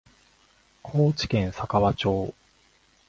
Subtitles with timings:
[0.81, 2.33] 高知県佐川町